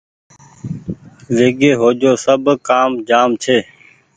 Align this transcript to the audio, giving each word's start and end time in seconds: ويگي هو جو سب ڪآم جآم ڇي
ويگي 1.35 1.71
هو 1.79 1.89
جو 2.01 2.11
سب 2.25 2.41
ڪآم 2.67 2.91
جآم 3.09 3.29
ڇي 3.43 3.57